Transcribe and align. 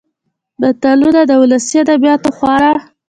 متلونه 0.61 1.21
د 1.29 1.31
ولسي 1.41 1.75
ادبياتو 1.83 2.29
خورا. 2.37 2.73